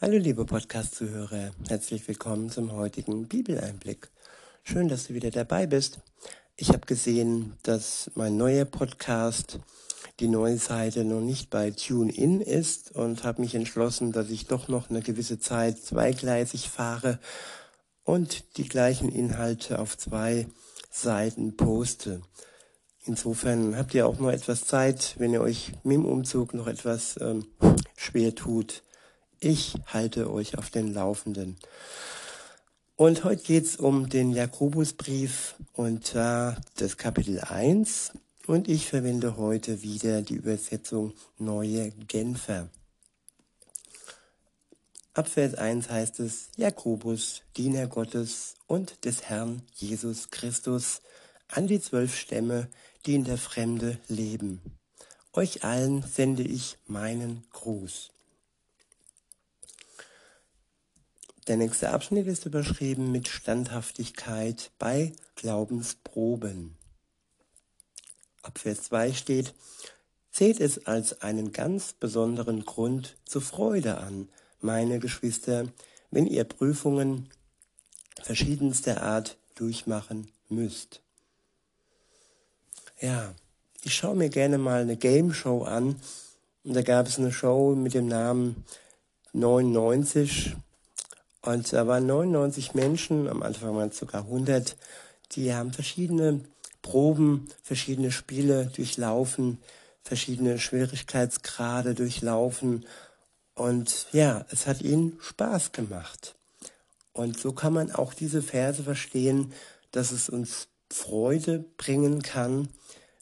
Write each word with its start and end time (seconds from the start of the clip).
Hallo 0.00 0.16
liebe 0.16 0.44
Podcast-Zuhörer, 0.44 1.50
herzlich 1.66 2.06
willkommen 2.06 2.50
zum 2.50 2.70
heutigen 2.70 3.26
Bibeleinblick. 3.26 4.08
Schön, 4.62 4.86
dass 4.86 5.08
du 5.08 5.14
wieder 5.14 5.32
dabei 5.32 5.66
bist. 5.66 5.98
Ich 6.54 6.68
habe 6.68 6.86
gesehen, 6.86 7.54
dass 7.64 8.08
mein 8.14 8.36
neuer 8.36 8.64
Podcast, 8.64 9.58
die 10.20 10.28
neue 10.28 10.58
Seite, 10.58 11.04
noch 11.04 11.20
nicht 11.20 11.50
bei 11.50 11.72
TuneIn 11.72 12.40
ist 12.40 12.94
und 12.94 13.24
habe 13.24 13.40
mich 13.40 13.56
entschlossen, 13.56 14.12
dass 14.12 14.30
ich 14.30 14.46
doch 14.46 14.68
noch 14.68 14.88
eine 14.88 15.00
gewisse 15.00 15.40
Zeit 15.40 15.78
zweigleisig 15.78 16.68
fahre 16.68 17.18
und 18.04 18.56
die 18.56 18.68
gleichen 18.68 19.08
Inhalte 19.08 19.80
auf 19.80 19.98
zwei 19.98 20.46
Seiten 20.92 21.56
poste. 21.56 22.22
Insofern 23.04 23.76
habt 23.76 23.94
ihr 23.94 24.06
auch 24.06 24.20
noch 24.20 24.30
etwas 24.30 24.64
Zeit, 24.64 25.16
wenn 25.18 25.32
ihr 25.32 25.40
euch 25.40 25.72
mit 25.82 25.96
dem 25.96 26.04
Umzug 26.04 26.54
noch 26.54 26.68
etwas 26.68 27.18
ähm, 27.20 27.46
schwer 27.96 28.36
tut. 28.36 28.84
Ich 29.40 29.74
halte 29.86 30.32
euch 30.32 30.58
auf 30.58 30.68
den 30.70 30.92
Laufenden. 30.92 31.58
Und 32.96 33.22
heute 33.22 33.44
geht's 33.44 33.76
um 33.76 34.08
den 34.08 34.32
Jakobusbrief 34.32 35.54
und 35.74 36.12
äh, 36.16 36.54
das 36.74 36.96
Kapitel 36.96 37.38
1. 37.38 38.14
Und 38.48 38.66
ich 38.66 38.88
verwende 38.88 39.36
heute 39.36 39.82
wieder 39.82 40.22
die 40.22 40.34
Übersetzung 40.34 41.12
Neue 41.38 41.92
Genfer. 42.08 42.68
Ab 45.14 45.28
Vers 45.28 45.54
1 45.54 45.88
heißt 45.88 46.18
es, 46.18 46.48
Jakobus, 46.56 47.42
Diener 47.56 47.86
Gottes 47.86 48.54
und 48.66 49.04
des 49.04 49.22
Herrn 49.22 49.62
Jesus 49.76 50.30
Christus, 50.30 51.00
an 51.46 51.68
die 51.68 51.80
zwölf 51.80 52.16
Stämme, 52.16 52.68
die 53.06 53.14
in 53.14 53.22
der 53.22 53.38
Fremde 53.38 54.00
leben. 54.08 54.60
Euch 55.32 55.62
allen 55.62 56.02
sende 56.02 56.42
ich 56.42 56.76
meinen 56.88 57.44
Gruß. 57.52 58.10
Der 61.48 61.56
nächste 61.56 61.90
Abschnitt 61.90 62.26
ist 62.26 62.44
überschrieben 62.44 63.10
mit 63.10 63.26
Standhaftigkeit 63.26 64.70
bei 64.78 65.12
Glaubensproben. 65.34 66.76
Ab 68.42 68.58
Vers 68.58 68.82
2 68.84 69.14
steht, 69.14 69.54
Seht 70.30 70.60
es 70.60 70.86
als 70.86 71.22
einen 71.22 71.52
ganz 71.52 71.94
besonderen 71.94 72.66
Grund 72.66 73.16
zur 73.24 73.40
Freude 73.40 73.96
an, 73.96 74.28
meine 74.60 74.98
Geschwister, 74.98 75.66
wenn 76.10 76.26
ihr 76.26 76.44
Prüfungen 76.44 77.30
verschiedenster 78.22 79.02
Art 79.02 79.38
durchmachen 79.54 80.30
müsst. 80.50 81.00
Ja, 83.00 83.34
ich 83.82 83.94
schaue 83.94 84.16
mir 84.16 84.28
gerne 84.28 84.58
mal 84.58 84.82
eine 84.82 84.98
Game 84.98 85.32
Show 85.32 85.62
an. 85.62 85.96
Und 86.62 86.74
da 86.74 86.82
gab 86.82 87.06
es 87.06 87.18
eine 87.18 87.32
Show 87.32 87.74
mit 87.74 87.94
dem 87.94 88.06
Namen 88.06 88.64
99. 89.32 90.54
Und 91.48 91.72
da 91.72 91.86
waren 91.86 92.04
99 92.04 92.74
Menschen, 92.74 93.26
am 93.26 93.42
Anfang 93.42 93.74
waren 93.74 93.88
es 93.88 93.96
sogar 93.96 94.24
100, 94.24 94.76
die 95.32 95.54
haben 95.54 95.72
verschiedene 95.72 96.42
Proben, 96.82 97.48
verschiedene 97.62 98.12
Spiele 98.12 98.66
durchlaufen, 98.66 99.56
verschiedene 100.02 100.58
Schwierigkeitsgrade 100.58 101.94
durchlaufen. 101.94 102.84
Und 103.54 104.08
ja, 104.12 104.44
es 104.50 104.66
hat 104.66 104.82
ihnen 104.82 105.16
Spaß 105.22 105.72
gemacht. 105.72 106.34
Und 107.14 107.40
so 107.40 107.52
kann 107.52 107.72
man 107.72 107.92
auch 107.92 108.12
diese 108.12 108.42
Verse 108.42 108.82
verstehen, 108.82 109.54
dass 109.90 110.12
es 110.12 110.28
uns 110.28 110.68
Freude 110.90 111.64
bringen 111.78 112.20
kann, 112.20 112.68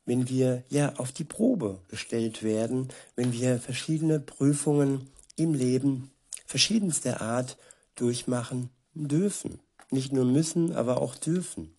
wenn 0.05 0.29
wir 0.29 0.65
ja 0.69 0.97
auf 0.97 1.13
die 1.13 1.23
Probe 1.23 1.81
gestellt 1.87 2.43
werden, 2.43 2.89
wenn 3.15 3.33
wir 3.33 3.61
verschiedene 3.61 4.19
Prüfungen 4.19 5.13
im 5.37 5.55
Leben 5.55 6.11
verschiedenster 6.45 7.21
Art 7.21 7.57
durchmachen 7.97 8.71
dürfen. 8.95 9.61
Nicht 9.91 10.13
nur 10.13 10.25
müssen, 10.25 10.75
aber 10.75 11.01
auch 11.01 11.17
dürfen. 11.17 11.77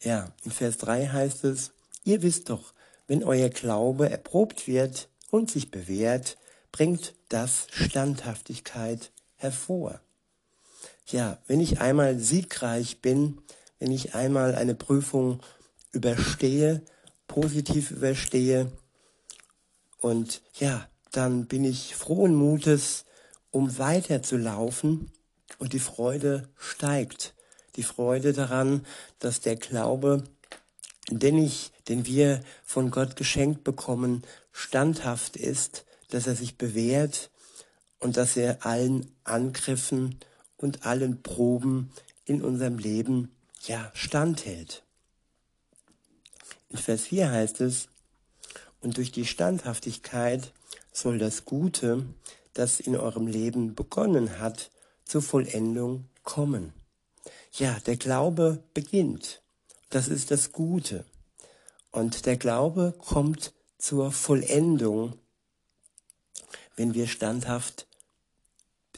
Ja, 0.00 0.32
in 0.44 0.50
Vers 0.50 0.78
3 0.78 1.08
heißt 1.08 1.44
es, 1.44 1.72
ihr 2.04 2.22
wisst 2.22 2.50
doch, 2.50 2.72
wenn 3.06 3.24
euer 3.24 3.48
Glaube 3.48 4.10
erprobt 4.10 4.66
wird 4.66 5.08
und 5.30 5.50
sich 5.50 5.70
bewährt, 5.70 6.38
bringt 6.72 7.14
das 7.28 7.66
Standhaftigkeit 7.70 9.10
hervor. 9.36 10.00
Ja, 11.06 11.38
wenn 11.46 11.60
ich 11.60 11.80
einmal 11.80 12.18
siegreich 12.18 13.00
bin, 13.00 13.40
wenn 13.78 13.90
ich 13.90 14.14
einmal 14.14 14.54
eine 14.54 14.74
Prüfung 14.74 15.40
überstehe, 15.92 16.82
positiv 17.26 17.90
überstehe. 17.90 18.70
Und 19.98 20.42
ja, 20.54 20.88
dann 21.12 21.46
bin 21.46 21.64
ich 21.64 21.96
frohen 21.96 22.34
Mutes, 22.34 23.04
um 23.50 23.78
weiterzulaufen 23.78 25.10
und 25.58 25.72
die 25.72 25.78
Freude 25.78 26.48
steigt. 26.58 27.34
Die 27.76 27.82
Freude 27.82 28.32
daran, 28.32 28.84
dass 29.18 29.40
der 29.40 29.56
Glaube, 29.56 30.24
den 31.10 31.38
ich, 31.38 31.72
den 31.88 32.06
wir 32.06 32.42
von 32.64 32.90
Gott 32.90 33.16
geschenkt 33.16 33.64
bekommen, 33.64 34.22
standhaft 34.52 35.36
ist, 35.36 35.84
dass 36.10 36.26
er 36.26 36.34
sich 36.34 36.56
bewährt 36.58 37.30
und 38.00 38.16
dass 38.16 38.36
er 38.36 38.64
allen 38.66 39.10
Angriffen 39.24 40.18
und 40.56 40.84
allen 40.86 41.22
Proben 41.22 41.90
in 42.24 42.42
unserem 42.42 42.78
Leben 42.78 43.30
ja 43.66 43.90
standhält. 43.94 44.82
In 46.68 46.78
Vers 46.78 47.02
4 47.02 47.30
heißt 47.30 47.60
es, 47.60 47.88
und 48.80 48.96
durch 48.96 49.10
die 49.10 49.26
Standhaftigkeit 49.26 50.52
soll 50.92 51.18
das 51.18 51.44
Gute, 51.44 52.04
das 52.58 52.80
in 52.80 52.96
eurem 52.96 53.28
Leben 53.28 53.76
begonnen 53.76 54.40
hat, 54.40 54.70
zur 55.04 55.22
Vollendung 55.22 56.06
kommen. 56.24 56.72
Ja, 57.52 57.78
der 57.86 57.96
Glaube 57.96 58.62
beginnt. 58.74 59.42
Das 59.90 60.08
ist 60.08 60.32
das 60.32 60.52
Gute. 60.52 61.04
Und 61.92 62.26
der 62.26 62.36
Glaube 62.36 62.94
kommt 62.98 63.52
zur 63.78 64.10
Vollendung, 64.10 65.14
wenn 66.74 66.94
wir 66.94 67.06
standhaft 67.06 67.86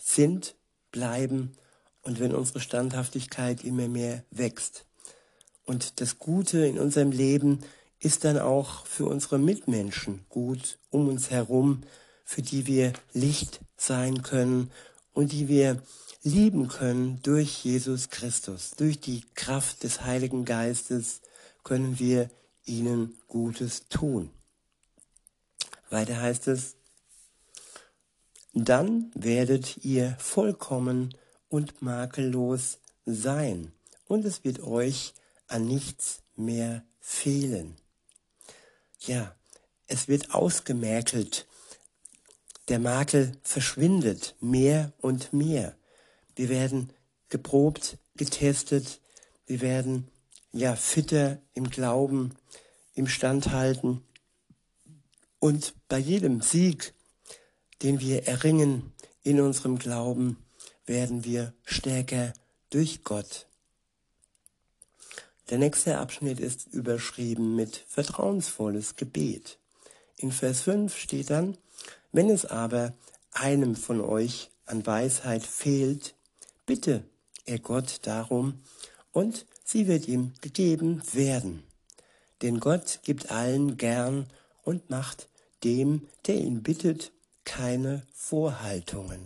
sind, 0.02 0.56
bleiben 0.90 1.52
und 2.00 2.18
wenn 2.18 2.34
unsere 2.34 2.60
Standhaftigkeit 2.60 3.62
immer 3.62 3.88
mehr 3.88 4.24
wächst. 4.30 4.86
Und 5.66 6.00
das 6.00 6.18
Gute 6.18 6.64
in 6.66 6.78
unserem 6.78 7.12
Leben 7.12 7.60
ist 7.98 8.24
dann 8.24 8.38
auch 8.38 8.86
für 8.86 9.04
unsere 9.04 9.38
Mitmenschen 9.38 10.24
gut 10.30 10.78
um 10.88 11.08
uns 11.08 11.30
herum, 11.30 11.82
für 12.30 12.42
die 12.42 12.68
wir 12.68 12.92
Licht 13.12 13.58
sein 13.76 14.22
können 14.22 14.70
und 15.12 15.32
die 15.32 15.48
wir 15.48 15.82
lieben 16.22 16.68
können 16.68 17.20
durch 17.24 17.64
Jesus 17.64 18.08
Christus. 18.08 18.70
Durch 18.76 19.00
die 19.00 19.24
Kraft 19.34 19.82
des 19.82 20.02
Heiligen 20.02 20.44
Geistes 20.44 21.22
können 21.64 21.98
wir 21.98 22.30
ihnen 22.64 23.18
Gutes 23.26 23.88
tun. 23.88 24.30
Weiter 25.88 26.20
heißt 26.20 26.46
es, 26.46 26.76
dann 28.54 29.10
werdet 29.16 29.84
ihr 29.84 30.16
vollkommen 30.20 31.16
und 31.48 31.82
makellos 31.82 32.78
sein 33.06 33.72
und 34.06 34.24
es 34.24 34.44
wird 34.44 34.62
euch 34.62 35.14
an 35.48 35.66
nichts 35.66 36.22
mehr 36.36 36.84
fehlen. 37.00 37.74
Ja, 39.00 39.34
es 39.88 40.06
wird 40.06 40.32
ausgemerkelt. 40.32 41.48
Der 42.70 42.78
Makel 42.78 43.32
verschwindet 43.42 44.36
mehr 44.40 44.92
und 45.00 45.32
mehr. 45.32 45.76
Wir 46.36 46.48
werden 46.48 46.92
geprobt, 47.28 47.98
getestet. 48.14 49.00
Wir 49.44 49.60
werden 49.60 50.08
ja 50.52 50.76
fitter 50.76 51.42
im 51.52 51.68
Glauben, 51.68 52.36
im 52.94 53.08
Standhalten. 53.08 54.04
Und 55.40 55.74
bei 55.88 55.98
jedem 55.98 56.42
Sieg, 56.42 56.94
den 57.82 57.98
wir 57.98 58.28
erringen 58.28 58.92
in 59.24 59.40
unserem 59.40 59.76
Glauben, 59.76 60.38
werden 60.86 61.24
wir 61.24 61.52
stärker 61.64 62.32
durch 62.70 63.02
Gott. 63.02 63.48
Der 65.48 65.58
nächste 65.58 65.98
Abschnitt 65.98 66.38
ist 66.38 66.68
überschrieben 66.68 67.56
mit 67.56 67.84
vertrauensvolles 67.88 68.94
Gebet. 68.94 69.58
In 70.18 70.30
Vers 70.30 70.60
5 70.60 70.96
steht 70.96 71.30
dann, 71.30 71.56
wenn 72.12 72.30
es 72.30 72.44
aber 72.44 72.94
einem 73.32 73.76
von 73.76 74.00
euch 74.00 74.50
an 74.66 74.86
Weisheit 74.86 75.42
fehlt, 75.42 76.14
bitte 76.66 77.04
er 77.44 77.58
Gott 77.58 78.00
darum, 78.02 78.60
und 79.12 79.46
sie 79.64 79.86
wird 79.86 80.06
ihm 80.06 80.32
gegeben 80.40 81.02
werden. 81.12 81.64
Denn 82.42 82.60
Gott 82.60 83.00
gibt 83.02 83.30
allen 83.30 83.76
gern 83.76 84.26
und 84.62 84.88
macht 84.88 85.28
dem, 85.64 86.06
der 86.26 86.36
ihn 86.36 86.62
bittet, 86.62 87.12
keine 87.44 88.06
Vorhaltungen. 88.14 89.20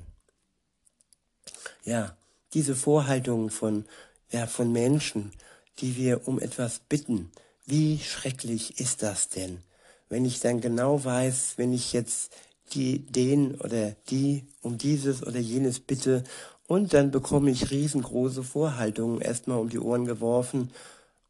Ja, 1.84 2.16
diese 2.54 2.74
Vorhaltungen 2.74 3.50
von, 3.50 3.84
ja, 4.30 4.46
von 4.46 4.72
Menschen, 4.72 5.32
die 5.80 5.96
wir 5.96 6.26
um 6.26 6.40
etwas 6.40 6.78
bitten. 6.78 7.30
Wie 7.66 7.98
schrecklich 7.98 8.80
ist 8.80 9.02
das 9.02 9.28
denn? 9.28 9.62
Wenn 10.08 10.24
ich 10.24 10.40
dann 10.40 10.60
genau 10.60 11.04
weiß, 11.04 11.54
wenn 11.56 11.72
ich 11.72 11.92
jetzt 11.92 12.32
die 12.72 13.00
den 13.00 13.54
oder 13.56 13.92
die 14.10 14.44
um 14.62 14.78
dieses 14.78 15.22
oder 15.22 15.38
jenes 15.38 15.80
bitte 15.80 16.24
und 16.66 16.94
dann 16.94 17.10
bekomme 17.10 17.50
ich 17.50 17.70
riesengroße 17.70 18.42
Vorhaltungen 18.42 19.20
erstmal 19.20 19.58
um 19.58 19.68
die 19.68 19.78
Ohren 19.78 20.06
geworfen 20.06 20.70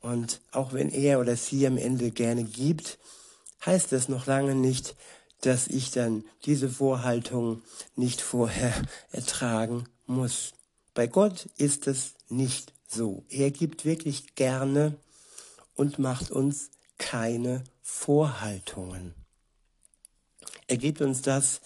und 0.00 0.40
auch 0.52 0.72
wenn 0.72 0.90
er 0.90 1.18
oder 1.18 1.34
sie 1.34 1.66
am 1.66 1.78
Ende 1.78 2.10
gerne 2.10 2.44
gibt, 2.44 2.98
heißt 3.64 3.90
das 3.92 4.08
noch 4.08 4.26
lange 4.26 4.54
nicht, 4.54 4.94
dass 5.40 5.66
ich 5.66 5.90
dann 5.90 6.24
diese 6.44 6.68
Vorhaltung 6.68 7.62
nicht 7.96 8.20
vorher 8.20 8.74
ertragen 9.12 9.84
muss. 10.06 10.52
Bei 10.92 11.06
Gott 11.06 11.48
ist 11.56 11.86
es 11.86 12.14
nicht 12.28 12.72
so. 12.86 13.24
Er 13.28 13.50
gibt 13.50 13.84
wirklich 13.84 14.34
gerne 14.34 14.94
und 15.74 15.98
macht 15.98 16.30
uns 16.30 16.70
keine 16.98 17.64
Vorhaltungen. 17.82 19.14
Er 20.66 20.76
gibt 20.76 21.00
uns 21.00 21.22
das, 21.22 21.60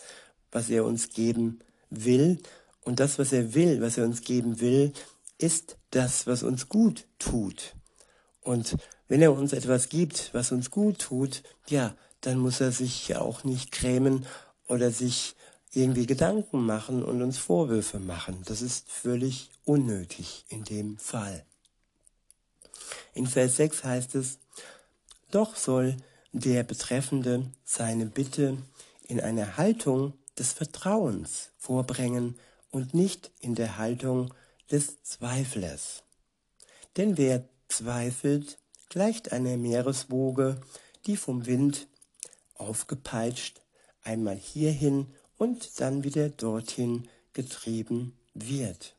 was 0.51 0.71
er 0.71 0.85
uns 0.85 1.11
geben 1.11 1.61
will. 1.91 2.39
Und 2.85 3.01
das, 3.01 3.19
was 3.19 3.33
er 3.33 3.55
will, 3.55 3.81
was 3.81 3.99
er 3.99 4.05
uns 4.05 4.23
geben 4.23 4.61
will, 4.61 4.93
ist 5.39 5.77
das, 5.91 6.27
was 6.27 6.43
uns 6.43 6.69
gut 6.69 7.07
tut. 7.19 7.75
Und 8.41 8.77
wenn 9.09 9.23
er 9.23 9.33
uns 9.33 9.53
etwas 9.53 9.89
gibt, 9.89 10.31
was 10.33 10.53
uns 10.53 10.71
gut 10.71 10.99
tut, 10.99 11.43
ja, 11.69 11.95
dann 12.21 12.39
muss 12.39 12.61
er 12.61 12.73
sich 12.73 13.09
ja 13.09 13.21
auch 13.21 13.45
nicht 13.45 13.73
grämen 13.73 14.27
oder 14.67 14.91
sich 14.91 15.35
irgendwie 15.73 16.07
Gedanken 16.07 16.65
machen 16.65 17.03
und 17.03 17.23
uns 17.23 17.39
Vorwürfe 17.39 17.99
machen. 17.99 18.43
Das 18.47 18.63
ist 18.63 18.91
völlig 18.91 19.51
unnötig 19.65 20.45
in 20.49 20.65
dem 20.65 20.99
Fall. 20.99 21.45
In 23.15 23.27
Vers 23.27 23.57
6 23.57 23.85
heißt 23.85 24.15
es, 24.15 24.39
doch 25.31 25.57
soll 25.57 25.97
der 26.33 26.63
Betreffende 26.63 27.51
seine 27.65 28.07
Bitte 28.07 28.59
in 29.09 29.21
einer 29.21 29.57
Haltung 29.57 30.13
des 30.39 30.53
Vertrauens 30.53 31.51
vorbringen 31.57 32.39
und 32.71 32.95
nicht 32.95 33.33
in 33.41 33.57
der 33.57 33.79
Haltung 33.79 34.33
des 34.71 35.03
Zweiflers. 35.03 36.05
Denn 36.97 37.17
wer 37.17 37.49
zweifelt, 37.69 38.59
gleicht 38.89 39.33
einer 39.33 39.57
Meereswoge, 39.57 40.61
die 41.07 41.17
vom 41.17 41.47
Wind 41.47 41.89
aufgepeitscht 42.55 43.61
einmal 44.03 44.37
hierhin 44.37 45.07
und 45.39 45.81
dann 45.81 46.05
wieder 46.05 46.29
dorthin 46.29 47.09
getrieben 47.33 48.17
wird. 48.35 48.95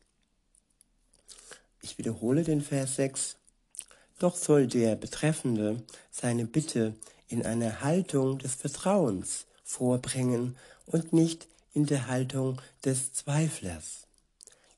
Ich 1.82 1.98
wiederhole 1.98 2.42
den 2.42 2.60
Vers 2.60 2.96
6. 2.96 3.36
Doch 4.18 4.36
soll 4.36 4.66
der 4.66 4.96
Betreffende 4.96 5.82
seine 6.10 6.46
Bitte 6.46 6.94
in 7.28 7.44
einer 7.46 7.80
Haltung 7.80 8.38
des 8.38 8.54
Vertrauens 8.54 9.46
vorbringen 9.70 10.56
und 10.86 11.12
nicht 11.12 11.46
in 11.72 11.86
der 11.86 12.08
Haltung 12.08 12.60
des 12.84 13.12
Zweiflers. 13.12 14.06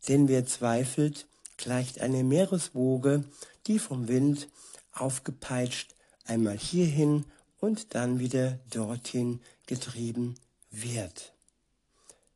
Denn 0.06 0.28
wer 0.28 0.44
zweifelt, 0.46 1.26
gleicht 1.56 2.00
eine 2.00 2.22
Meereswoge, 2.22 3.24
die 3.66 3.78
vom 3.78 4.08
Wind 4.08 4.48
aufgepeitscht 4.92 5.94
einmal 6.26 6.58
hierhin 6.58 7.24
und 7.58 7.94
dann 7.94 8.18
wieder 8.18 8.58
dorthin 8.70 9.40
getrieben 9.66 10.34
wird. 10.70 11.32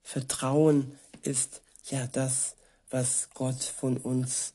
Vertrauen 0.03 0.99
ist 1.23 1.61
ja 1.91 2.07
das, 2.07 2.55
was 2.91 3.29
Gott 3.35 3.63
von 3.63 3.99
uns 3.99 4.55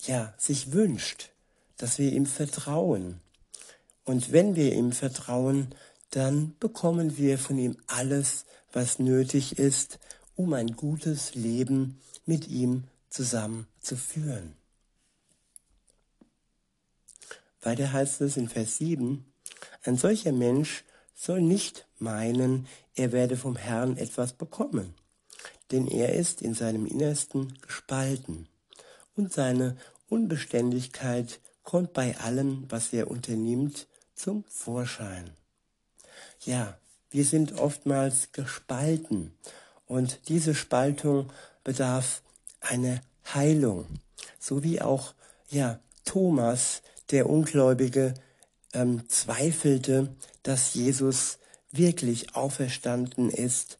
ja 0.00 0.34
sich 0.36 0.72
wünscht, 0.72 1.30
dass 1.78 1.98
wir 1.98 2.12
ihm 2.12 2.26
vertrauen. 2.26 3.20
Und 4.04 4.32
wenn 4.32 4.56
wir 4.56 4.74
ihm 4.74 4.92
vertrauen, 4.92 5.74
dann 6.10 6.56
bekommen 6.58 7.16
wir 7.16 7.38
von 7.38 7.58
ihm 7.58 7.76
alles, 7.86 8.44
was 8.72 8.98
nötig 8.98 9.58
ist, 9.58 9.98
um 10.36 10.52
ein 10.52 10.76
gutes 10.76 11.34
Leben 11.34 12.00
mit 12.26 12.48
ihm 12.48 12.84
zusammen 13.08 13.66
zu 13.80 13.96
führen. 13.96 14.54
Weiter 17.62 17.92
heißt 17.92 18.20
es 18.22 18.36
in 18.36 18.48
Vers 18.48 18.78
7, 18.78 19.24
ein 19.82 19.96
solcher 19.96 20.32
Mensch 20.32 20.84
soll 21.14 21.42
nicht 21.42 21.86
meinen, 21.98 22.66
er 22.94 23.12
werde 23.12 23.36
vom 23.36 23.56
Herrn 23.56 23.96
etwas 23.96 24.32
bekommen, 24.32 24.94
denn 25.70 25.86
er 25.86 26.14
ist 26.14 26.40
in 26.40 26.54
seinem 26.54 26.86
Innersten 26.86 27.58
gespalten 27.60 28.48
und 29.16 29.32
seine 29.32 29.76
Unbeständigkeit 30.08 31.40
kommt 31.62 31.92
bei 31.92 32.18
allem, 32.18 32.64
was 32.68 32.92
er 32.92 33.10
unternimmt, 33.10 33.86
zum 34.14 34.44
Vorschein. 34.48 35.30
Ja, 36.40 36.78
wir 37.10 37.24
sind 37.24 37.58
oftmals 37.58 38.32
gespalten 38.32 39.32
und 39.86 40.28
diese 40.28 40.54
Spaltung 40.54 41.30
bedarf 41.64 42.22
einer 42.60 43.00
Heilung, 43.34 43.86
so 44.38 44.62
wie 44.62 44.80
auch 44.80 45.14
ja 45.48 45.80
Thomas, 46.04 46.82
der 47.10 47.28
Ungläubige, 47.28 48.14
ähm, 48.72 49.08
zweifelte, 49.08 50.14
dass 50.42 50.74
Jesus 50.74 51.38
wirklich 51.72 52.34
auferstanden 52.34 53.30
ist. 53.30 53.78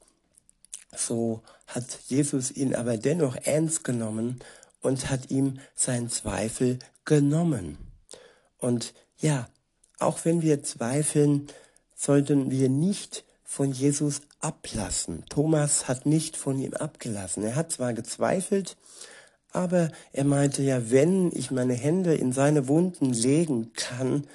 So 0.97 1.43
hat 1.67 1.85
Jesus 2.09 2.51
ihn 2.51 2.75
aber 2.75 2.97
dennoch 2.97 3.37
ernst 3.37 3.85
genommen 3.85 4.41
und 4.81 5.11
hat 5.11 5.31
ihm 5.31 5.61
sein 5.75 6.09
Zweifel 6.09 6.79
genommen. 7.05 7.79
Und 8.59 8.95
ja, 9.19 9.49
auch 9.99 10.25
wenn 10.25 10.43
wir 10.43 10.63
zweifeln, 10.63 11.49
sollten 12.00 12.50
wir 12.50 12.70
nicht 12.70 13.25
von 13.44 13.73
Jesus 13.73 14.23
ablassen. 14.41 15.25
Thomas 15.29 15.87
hat 15.87 16.06
nicht 16.06 16.35
von 16.35 16.58
ihm 16.58 16.73
abgelassen. 16.73 17.43
Er 17.43 17.56
hat 17.56 17.73
zwar 17.73 17.93
gezweifelt, 17.93 18.79
aber 19.52 19.91
er 20.12 20.25
meinte 20.25 20.62
ja, 20.62 20.91
wenn 20.91 21.31
ich 21.32 21.50
meine 21.50 21.75
Hände 21.75 22.14
in 22.14 22.32
seine 22.32 22.69
Wunden 22.69 23.12
legen 23.12 23.73
kann, 23.75 24.26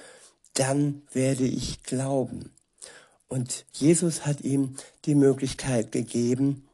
dann 0.54 1.02
werde 1.12 1.44
ich 1.44 1.82
glauben. 1.82 2.52
Und 3.26 3.66
Jesus 3.72 4.24
hat 4.24 4.42
ihm 4.42 4.76
die 5.04 5.16
Möglichkeit 5.16 5.90
gegeben, 5.90 6.68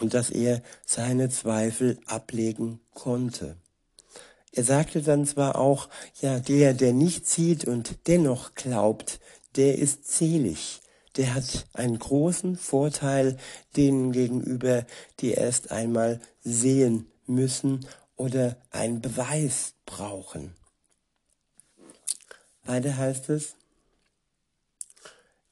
dass 0.00 0.30
er 0.30 0.62
seine 0.86 1.28
Zweifel 1.28 1.98
ablegen 2.06 2.80
konnte. 2.94 3.56
Er 4.52 4.64
sagte 4.64 5.02
dann 5.02 5.26
zwar 5.26 5.56
auch, 5.56 5.90
ja, 6.22 6.38
der, 6.38 6.72
der 6.72 6.94
nicht 6.94 7.28
sieht 7.28 7.66
und 7.66 8.06
dennoch 8.06 8.54
glaubt, 8.54 9.20
der 9.56 9.78
ist 9.78 10.10
selig. 10.10 10.80
Der 11.16 11.34
hat 11.34 11.66
einen 11.72 11.98
großen 11.98 12.56
Vorteil 12.56 13.38
denen 13.76 14.12
gegenüber, 14.12 14.84
die 15.20 15.32
erst 15.32 15.70
einmal 15.72 16.20
sehen 16.42 17.06
müssen 17.26 17.86
oder 18.16 18.56
einen 18.70 19.00
Beweis 19.00 19.74
brauchen. 19.86 20.54
Weiter 22.64 22.96
heißt 22.96 23.30
es, 23.30 23.54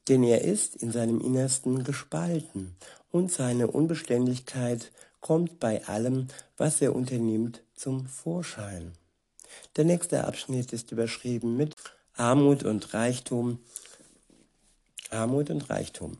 denn 0.09 0.23
er 0.23 0.43
ist 0.43 0.76
in 0.76 0.93
seinem 0.93 1.21
Innersten 1.21 1.85
gespalten 1.85 2.76
und 3.11 3.33
seine 3.33 3.69
Unbeständigkeit 3.69 4.93
kommt 5.21 5.61
bei 5.61 5.87
allem, 5.87 6.28
was 6.59 6.83
er 6.83 6.95
unternimmt, 6.95 7.62
zum 7.75 8.07
Vorschein. 8.07 8.93
Der 9.76 9.85
nächste 9.85 10.25
Abschnitt 10.25 10.73
ist 10.73 10.93
überschrieben 10.93 11.57
mit 11.57 11.75
Armut 12.17 12.64
und 12.64 12.93
Reichtum 12.93 13.61
Armut 15.14 15.50
und 15.50 15.71
Reichtum. 15.71 16.18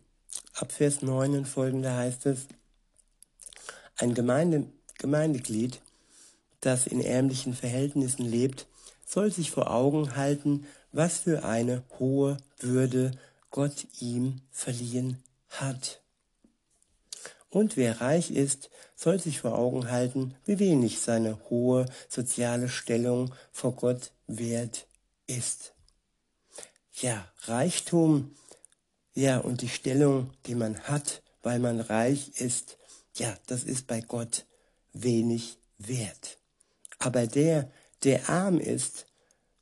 Ab 0.55 0.73
Vers 0.73 1.03
9 1.03 1.37
und 1.37 1.45
folgende 1.47 1.95
heißt 1.95 2.27
es, 2.27 2.47
ein 3.97 4.15
Gemeinde, 4.15 4.67
Gemeindeglied, 4.99 5.81
das 6.61 6.87
in 6.87 7.01
ärmlichen 7.01 7.55
Verhältnissen 7.55 8.25
lebt, 8.25 8.67
soll 9.07 9.31
sich 9.31 9.51
vor 9.51 9.71
Augen 9.71 10.17
halten, 10.17 10.67
was 10.93 11.19
für 11.19 11.45
eine 11.45 11.83
hohe 11.99 12.37
Würde 12.59 13.13
Gott 13.51 13.87
ihm 14.01 14.41
verliehen 14.51 15.23
hat. 15.49 16.01
Und 17.51 17.77
wer 17.77 18.01
reich 18.01 18.31
ist, 18.31 18.71
soll 18.97 19.21
sich 19.21 19.41
vor 19.41 19.57
Augen 19.57 19.91
halten, 19.91 20.35
wie 20.45 20.59
wenig 20.59 21.01
seine 21.01 21.39
hohe 21.51 21.87
soziale 22.09 22.69
Stellung 22.69 23.33
vor 23.53 23.77
Gott 23.77 24.11
wert 24.27 24.87
ist. 25.27 25.73
Ja, 26.95 27.29
Reichtum 27.43 28.35
ja, 29.15 29.39
und 29.39 29.63
die 29.63 29.69
Stellung, 29.69 30.31
die 30.47 30.55
man 30.55 30.79
hat, 30.81 31.23
weil 31.43 31.59
man 31.59 31.81
reich 31.81 32.41
ist, 32.41 32.77
ja, 33.15 33.37
das 33.47 33.63
ist 33.63 33.87
bei 33.87 34.01
Gott 34.01 34.45
wenig 34.93 35.59
wert. 35.79 36.39
Aber 36.99 37.27
der, 37.27 37.71
der 38.03 38.29
arm 38.29 38.59
ist, 38.59 39.07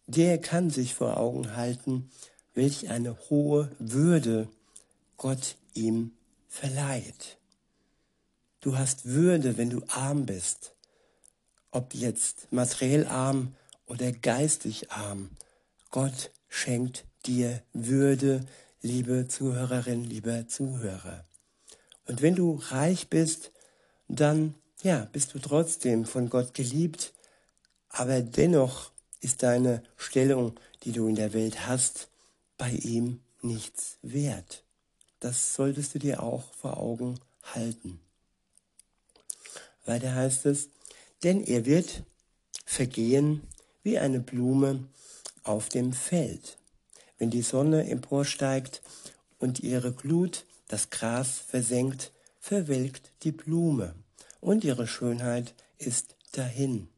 der 0.06 0.38
kann 0.38 0.70
sich 0.70 0.94
vor 0.94 1.18
Augen 1.18 1.56
halten, 1.56 2.10
welch 2.54 2.90
eine 2.90 3.16
hohe 3.30 3.70
Würde 3.78 4.48
Gott 5.16 5.56
ihm 5.74 6.12
verleiht. 6.48 7.38
Du 8.60 8.76
hast 8.78 9.06
Würde, 9.06 9.58
wenn 9.58 9.70
du 9.70 9.82
arm 9.88 10.26
bist. 10.26 10.74
Ob 11.70 11.94
jetzt 11.94 12.52
materiell 12.52 13.06
arm 13.06 13.54
oder 13.86 14.12
geistig 14.12 14.90
arm. 14.92 15.30
Gott 15.90 16.30
schenkt 16.48 17.04
dir 17.26 17.62
Würde, 17.72 18.46
liebe 18.82 19.28
Zuhörerin, 19.28 20.04
lieber 20.04 20.48
Zuhörer. 20.48 21.24
Und 22.06 22.20
wenn 22.20 22.34
du 22.34 22.60
reich 22.70 23.08
bist, 23.08 23.52
dann 24.08 24.54
ja, 24.82 25.08
bist 25.12 25.34
du 25.34 25.38
trotzdem 25.38 26.04
von 26.04 26.28
Gott 26.28 26.52
geliebt, 26.52 27.12
aber 27.88 28.20
dennoch 28.20 28.90
ist 29.20 29.44
deine 29.44 29.84
Stellung, 29.96 30.58
die 30.82 30.90
du 30.90 31.06
in 31.06 31.14
der 31.14 31.32
Welt 31.32 31.68
hast, 31.68 32.08
bei 32.58 32.70
ihm 32.70 33.20
nichts 33.40 33.98
wert. 34.02 34.64
Das 35.20 35.54
solltest 35.54 35.94
du 35.94 36.00
dir 36.00 36.20
auch 36.22 36.52
vor 36.54 36.78
Augen 36.78 37.20
halten. 37.54 38.00
Weiter 39.84 40.14
heißt 40.14 40.46
es, 40.46 40.70
denn 41.22 41.44
er 41.44 41.66
wird 41.66 42.02
vergehen 42.64 43.42
wie 43.84 43.98
eine 43.98 44.18
Blume 44.18 44.88
auf 45.44 45.68
dem 45.68 45.92
Feld. 45.92 46.58
Wenn 47.22 47.30
die 47.30 47.42
Sonne 47.42 47.88
emporsteigt 47.88 48.82
und 49.38 49.60
ihre 49.60 49.92
Glut 49.92 50.44
das 50.66 50.90
Gras 50.90 51.38
versenkt, 51.38 52.10
verwelkt 52.40 53.12
die 53.22 53.30
Blume 53.30 53.94
und 54.40 54.64
ihre 54.64 54.88
Schönheit 54.88 55.54
ist 55.78 56.16
dahin. 56.32 56.88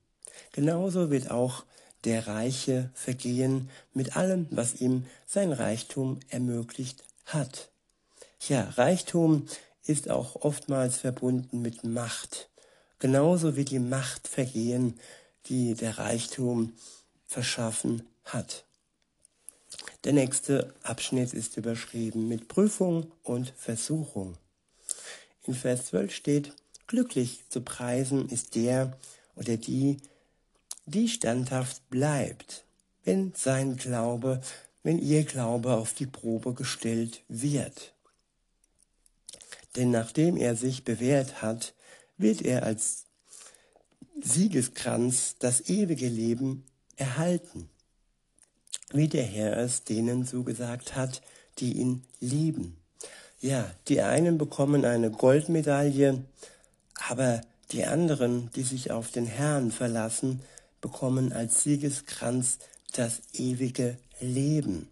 Genauso 0.52 1.10
wird 1.10 1.30
auch 1.30 1.64
der 2.04 2.26
Reiche 2.26 2.88
vergehen 2.94 3.68
mit 3.92 4.16
allem, 4.16 4.46
was 4.50 4.80
ihm 4.80 5.04
sein 5.26 5.52
Reichtum 5.52 6.20
ermöglicht 6.30 7.04
hat. 7.26 7.68
Ja, 8.48 8.62
Reichtum 8.78 9.44
ist 9.84 10.08
auch 10.08 10.36
oftmals 10.36 10.96
verbunden 10.96 11.60
mit 11.60 11.84
Macht. 11.84 12.48
Genauso 12.98 13.56
wie 13.56 13.66
die 13.66 13.78
Macht 13.78 14.26
vergehen, 14.26 14.98
die 15.48 15.74
der 15.74 15.98
Reichtum 15.98 16.72
verschaffen 17.26 18.08
hat. 18.24 18.64
Der 20.04 20.12
nächste 20.12 20.74
Abschnitt 20.82 21.32
ist 21.32 21.56
überschrieben 21.56 22.28
mit 22.28 22.46
Prüfung 22.46 23.10
und 23.22 23.54
Versuchung. 23.56 24.36
In 25.46 25.54
Vers 25.54 25.86
12 25.86 26.14
steht, 26.14 26.52
glücklich 26.86 27.44
zu 27.48 27.62
preisen 27.62 28.28
ist 28.28 28.54
der 28.54 28.98
oder 29.34 29.56
die, 29.56 29.96
die 30.84 31.08
standhaft 31.08 31.88
bleibt, 31.88 32.64
wenn 33.04 33.32
sein 33.34 33.76
Glaube, 33.76 34.42
wenn 34.82 34.98
ihr 34.98 35.24
Glaube 35.24 35.72
auf 35.72 35.94
die 35.94 36.06
Probe 36.06 36.52
gestellt 36.52 37.22
wird. 37.28 37.94
Denn 39.76 39.90
nachdem 39.90 40.36
er 40.36 40.54
sich 40.54 40.84
bewährt 40.84 41.40
hat, 41.40 41.72
wird 42.18 42.42
er 42.42 42.64
als 42.64 43.06
Siegeskranz 44.20 45.36
das 45.38 45.68
ewige 45.68 46.08
Leben 46.08 46.64
erhalten, 46.96 47.70
wie 48.92 49.08
der 49.08 49.24
Herr 49.24 49.56
es 49.56 49.84
denen 49.84 50.26
zugesagt 50.26 50.94
hat, 50.94 51.22
die 51.58 51.74
ihn 51.74 52.02
lieben. 52.20 52.76
Ja, 53.40 53.70
die 53.88 54.00
einen 54.00 54.38
bekommen 54.38 54.84
eine 54.84 55.10
Goldmedaille, 55.10 56.24
aber 57.08 57.40
die 57.72 57.84
anderen, 57.84 58.50
die 58.54 58.62
sich 58.62 58.90
auf 58.90 59.10
den 59.10 59.26
Herrn 59.26 59.70
verlassen, 59.70 60.42
bekommen 60.80 61.32
als 61.32 61.62
Siegeskranz 61.62 62.58
das 62.92 63.22
ewige 63.32 63.98
Leben. 64.20 64.88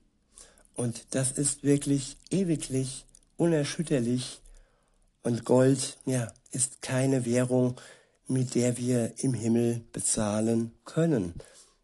Und 0.74 1.04
das 1.10 1.32
ist 1.32 1.62
wirklich 1.62 2.16
ewiglich, 2.30 3.04
unerschütterlich. 3.36 4.40
Und 5.22 5.44
Gold, 5.44 5.98
ja, 6.04 6.32
ist 6.50 6.82
keine 6.82 7.24
Währung, 7.24 7.76
mit 8.26 8.54
der 8.54 8.76
wir 8.76 9.12
im 9.18 9.34
Himmel 9.34 9.82
bezahlen 9.92 10.72
können. 10.84 11.34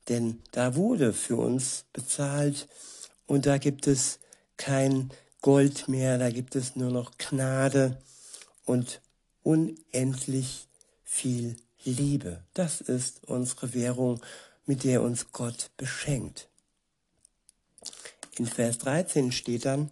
Denn 0.09 0.43
da 0.53 0.75
wurde 0.75 1.13
für 1.13 1.37
uns 1.37 1.85
bezahlt 1.93 2.69
und 3.27 3.47
da 3.47 3.59
gibt 3.59 3.87
es 3.87 4.21
kein 4.57 5.11
Gold 5.43 5.89
mehr, 5.89 6.19
da 6.19 6.31
gibt 6.31 6.57
es 6.57 6.77
nur 6.77 6.91
noch 6.91 7.19
Gnade 7.19 8.01
und 8.65 9.01
unendlich 9.43 10.67
viel 11.05 11.57
Liebe. 11.85 12.43
Das 12.55 12.81
ist 12.81 13.25
unsere 13.27 13.75
Währung, 13.75 14.21
mit 14.67 14.85
der 14.85 15.03
uns 15.03 15.33
Gott 15.33 15.71
beschenkt. 15.77 16.49
In 18.37 18.47
Vers 18.47 18.79
13 18.79 19.33
steht 19.33 19.65
dann, 19.65 19.91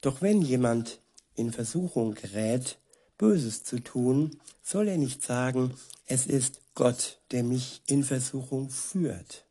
doch 0.00 0.22
wenn 0.22 0.42
jemand 0.42 1.00
in 1.34 1.52
Versuchung 1.52 2.14
gerät, 2.14 2.78
Böses 3.18 3.64
zu 3.64 3.78
tun, 3.80 4.40
soll 4.62 4.88
er 4.88 4.98
nicht 4.98 5.22
sagen, 5.22 5.74
es 6.06 6.26
ist 6.26 6.60
Gott, 6.74 7.20
der 7.30 7.42
mich 7.42 7.82
in 7.86 8.02
Versuchung 8.02 8.70
führt. 8.70 9.44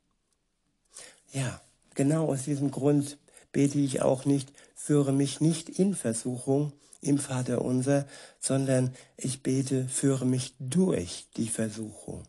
Ja, 1.32 1.62
genau 1.96 2.28
aus 2.28 2.44
diesem 2.44 2.72
Grund 2.72 3.18
bete 3.52 3.80
ich 3.80 4.02
auch 4.02 4.26
nicht, 4.26 4.52
führe 4.76 5.14
mich 5.14 5.40
nicht 5.40 5.70
in 5.70 5.96
Versuchung, 5.96 6.74
im 7.02 7.18
Vater 7.18 7.64
unser, 7.64 8.06
sondern 8.40 8.94
ich 9.18 9.42
bete, 9.42 9.88
führe 9.88 10.26
mich 10.26 10.54
durch 10.60 11.28
die 11.38 11.48
Versuchung. 11.48 12.24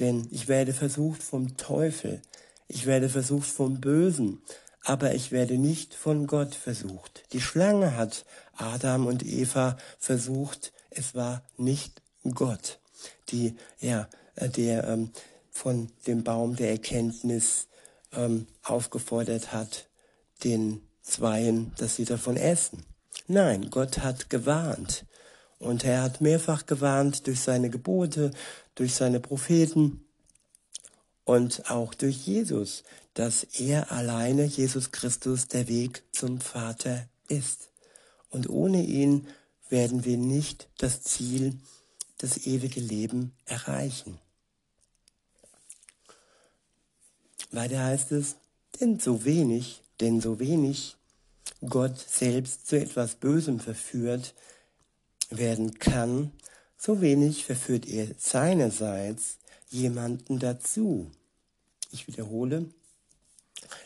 Denn 0.00 0.26
ich 0.30 0.48
werde 0.48 0.72
versucht 0.72 1.22
vom 1.22 1.56
Teufel, 1.56 2.20
ich 2.66 2.86
werde 2.86 3.08
versucht 3.08 3.48
vom 3.48 3.80
Bösen, 3.80 4.42
aber 4.82 5.14
ich 5.14 5.30
werde 5.30 5.58
nicht 5.58 5.94
von 5.94 6.26
Gott 6.26 6.54
versucht. 6.54 7.24
Die 7.32 7.40
Schlange 7.40 7.96
hat 7.96 8.24
Adam 8.56 9.06
und 9.06 9.24
Eva 9.24 9.76
versucht, 9.98 10.72
es 10.90 11.14
war 11.14 11.42
nicht 11.56 12.02
Gott, 12.34 12.80
die, 13.28 13.54
ja, 13.80 14.08
der 14.36 14.84
ähm, 14.88 15.10
von 15.50 15.90
dem 16.06 16.24
Baum 16.24 16.56
der 16.56 16.70
Erkenntnis 16.70 17.68
ähm, 18.16 18.46
aufgefordert 18.62 19.52
hat, 19.52 19.88
den 20.42 20.80
Zweien, 21.02 21.72
dass 21.78 21.96
sie 21.96 22.04
davon 22.04 22.36
essen. 22.36 22.84
Nein, 23.26 23.70
Gott 23.70 23.98
hat 23.98 24.30
gewarnt. 24.30 25.04
Und 25.58 25.84
er 25.84 26.02
hat 26.02 26.20
mehrfach 26.20 26.66
gewarnt 26.66 27.26
durch 27.26 27.40
seine 27.40 27.70
Gebote, 27.70 28.32
durch 28.74 28.94
seine 28.94 29.20
Propheten 29.20 30.04
und 31.24 31.70
auch 31.70 31.94
durch 31.94 32.26
Jesus, 32.26 32.84
dass 33.14 33.44
er 33.44 33.92
alleine, 33.92 34.44
Jesus 34.44 34.92
Christus, 34.92 35.48
der 35.48 35.68
Weg 35.68 36.02
zum 36.12 36.40
Vater 36.40 37.08
ist. 37.28 37.70
Und 38.28 38.48
ohne 38.50 38.82
ihn 38.82 39.26
werden 39.68 40.04
wir 40.04 40.18
nicht 40.18 40.68
das 40.78 41.02
Ziel, 41.02 41.56
das 42.18 42.46
ewige 42.46 42.80
Leben 42.80 43.32
erreichen. 43.46 44.18
Weiter 47.54 47.84
heißt 47.84 48.12
es, 48.12 48.36
denn 48.80 48.98
so 48.98 49.24
wenig, 49.24 49.82
denn 50.00 50.20
so 50.20 50.40
wenig 50.40 50.96
Gott 51.68 51.98
selbst 51.98 52.66
zu 52.66 52.80
etwas 52.80 53.14
Bösem 53.14 53.60
verführt 53.60 54.34
werden 55.30 55.78
kann, 55.78 56.32
so 56.76 57.00
wenig 57.00 57.44
verführt 57.44 57.88
er 57.88 58.08
seinerseits 58.18 59.38
jemanden 59.70 60.38
dazu. 60.38 61.10
Ich 61.92 62.08
wiederhole, 62.08 62.66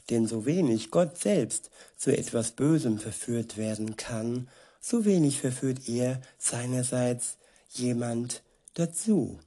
denn 0.08 0.26
so 0.26 0.46
wenig 0.46 0.90
Gott 0.90 1.18
selbst 1.18 1.70
zu 1.96 2.16
etwas 2.16 2.52
Bösem 2.52 2.98
verführt 2.98 3.58
werden 3.58 3.96
kann, 3.96 4.48
so 4.80 5.04
wenig 5.04 5.40
verführt 5.40 5.88
er 5.88 6.22
seinerseits 6.38 7.36
jemand 7.70 8.42
dazu. 8.74 9.38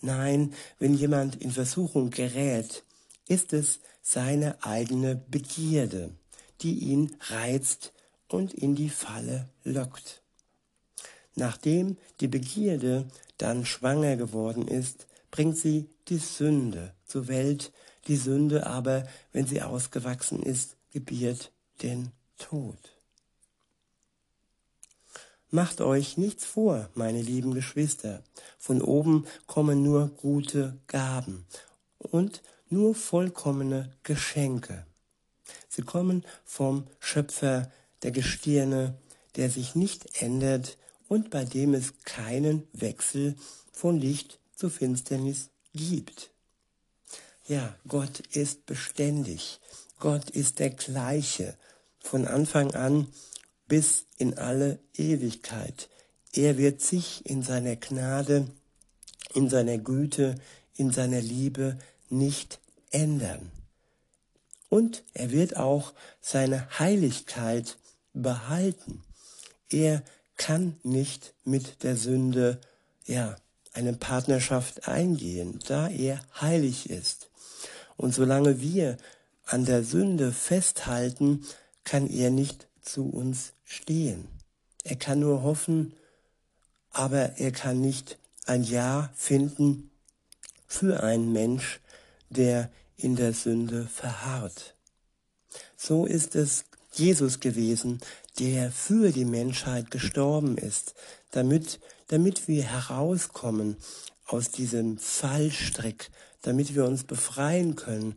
Nein, 0.00 0.54
wenn 0.78 0.94
jemand 0.94 1.42
in 1.42 1.50
Versuchung 1.50 2.10
gerät, 2.10 2.84
ist 3.26 3.52
es 3.52 3.80
seine 4.02 4.62
eigene 4.62 5.16
Begierde, 5.16 6.14
die 6.60 6.78
ihn 6.78 7.16
reizt 7.20 7.92
und 8.28 8.52
in 8.54 8.74
die 8.74 8.90
Falle 8.90 9.48
lockt. 9.64 10.22
Nachdem 11.34 11.96
die 12.20 12.28
Begierde 12.28 13.08
dann 13.38 13.64
schwanger 13.64 14.16
geworden 14.16 14.68
ist, 14.68 15.06
bringt 15.30 15.56
sie 15.56 15.88
die 16.08 16.18
Sünde 16.18 16.94
zur 17.06 17.28
Welt, 17.28 17.72
die 18.06 18.16
Sünde 18.16 18.66
aber, 18.66 19.06
wenn 19.32 19.46
sie 19.46 19.62
ausgewachsen 19.62 20.42
ist, 20.42 20.76
gebiert 20.92 21.50
den 21.82 22.12
Tod. 22.38 22.78
Macht 25.50 25.80
euch 25.80 26.16
nichts 26.16 26.44
vor, 26.44 26.88
meine 26.94 27.22
lieben 27.22 27.54
Geschwister, 27.54 28.22
von 28.58 28.82
oben 28.82 29.26
kommen 29.46 29.82
nur 29.82 30.08
gute 30.08 30.78
Gaben 30.88 31.46
und 31.98 32.42
nur 32.74 32.94
vollkommene 32.94 33.92
Geschenke. 34.02 34.84
Sie 35.68 35.82
kommen 35.82 36.24
vom 36.44 36.86
Schöpfer 36.98 37.70
der 38.02 38.10
Gestirne, 38.10 38.98
der 39.36 39.48
sich 39.48 39.74
nicht 39.74 40.20
ändert 40.20 40.76
und 41.08 41.30
bei 41.30 41.44
dem 41.44 41.72
es 41.74 41.94
keinen 42.04 42.66
Wechsel 42.72 43.36
von 43.72 43.98
Licht 43.98 44.40
zu 44.56 44.68
Finsternis 44.68 45.50
gibt. 45.72 46.30
Ja, 47.46 47.76
Gott 47.86 48.20
ist 48.32 48.66
beständig. 48.66 49.60
Gott 49.98 50.30
ist 50.30 50.58
der 50.58 50.70
gleiche 50.70 51.56
von 52.00 52.26
Anfang 52.26 52.74
an 52.74 53.06
bis 53.68 54.06
in 54.18 54.36
alle 54.36 54.78
Ewigkeit. 54.94 55.88
Er 56.32 56.58
wird 56.58 56.80
sich 56.80 57.24
in 57.26 57.42
seiner 57.42 57.76
Gnade, 57.76 58.48
in 59.34 59.48
seiner 59.48 59.78
Güte, 59.78 60.34
in 60.76 60.90
seiner 60.90 61.20
Liebe 61.20 61.78
nicht 62.10 62.60
ändern. 62.94 63.50
Und 64.68 65.04
er 65.12 65.30
wird 65.30 65.56
auch 65.56 65.92
seine 66.20 66.78
Heiligkeit 66.78 67.76
behalten. 68.12 69.02
Er 69.70 70.02
kann 70.36 70.76
nicht 70.82 71.34
mit 71.44 71.82
der 71.82 71.96
Sünde, 71.96 72.60
ja, 73.06 73.36
eine 73.72 73.92
Partnerschaft 73.92 74.88
eingehen, 74.88 75.58
da 75.66 75.88
er 75.88 76.20
heilig 76.40 76.90
ist. 76.90 77.28
Und 77.96 78.14
solange 78.14 78.60
wir 78.60 78.96
an 79.44 79.64
der 79.64 79.84
Sünde 79.84 80.32
festhalten, 80.32 81.44
kann 81.82 82.08
er 82.08 82.30
nicht 82.30 82.68
zu 82.80 83.08
uns 83.10 83.52
stehen. 83.64 84.28
Er 84.84 84.96
kann 84.96 85.20
nur 85.20 85.42
hoffen, 85.42 85.94
aber 86.90 87.38
er 87.38 87.50
kann 87.50 87.80
nicht 87.80 88.18
ein 88.46 88.62
Ja 88.62 89.10
finden 89.14 89.90
für 90.66 91.02
einen 91.02 91.32
Mensch, 91.32 91.80
der 92.30 92.70
in 92.96 93.16
der 93.16 93.32
Sünde 93.32 93.86
verharrt. 93.86 94.76
So 95.76 96.06
ist 96.06 96.36
es 96.36 96.64
Jesus 96.92 97.40
gewesen, 97.40 98.00
der 98.38 98.70
für 98.70 99.10
die 99.10 99.24
Menschheit 99.24 99.90
gestorben 99.90 100.56
ist, 100.56 100.94
damit, 101.30 101.80
damit 102.08 102.48
wir 102.48 102.62
herauskommen 102.62 103.76
aus 104.26 104.50
diesem 104.50 104.98
Fallstrick, 104.98 106.10
damit 106.42 106.74
wir 106.74 106.84
uns 106.84 107.04
befreien 107.04 107.76
können 107.76 108.14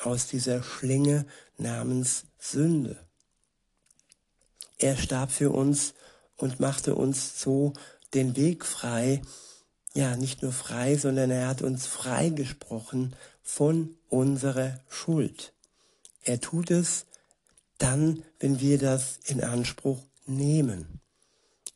aus 0.00 0.26
dieser 0.26 0.62
Schlinge 0.62 1.26
namens 1.56 2.24
Sünde. 2.38 2.98
Er 4.78 4.96
starb 4.96 5.32
für 5.32 5.50
uns 5.50 5.94
und 6.36 6.60
machte 6.60 6.94
uns 6.94 7.40
so 7.40 7.72
den 8.14 8.36
Weg 8.36 8.64
frei, 8.64 9.22
ja, 9.94 10.16
nicht 10.16 10.42
nur 10.42 10.52
frei, 10.52 10.96
sondern 10.96 11.30
er 11.30 11.48
hat 11.48 11.62
uns 11.62 11.86
freigesprochen 11.86 13.16
von 13.48 13.96
unserer 14.10 14.78
Schuld. 14.90 15.54
Er 16.22 16.38
tut 16.38 16.70
es 16.70 17.06
dann, 17.78 18.22
wenn 18.40 18.60
wir 18.60 18.76
das 18.76 19.18
in 19.24 19.42
Anspruch 19.42 20.02
nehmen. 20.26 21.00